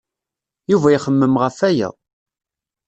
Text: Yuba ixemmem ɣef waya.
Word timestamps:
Yuba 0.71 0.89
ixemmem 0.95 1.35
ɣef 1.43 1.57
waya. 1.63 1.89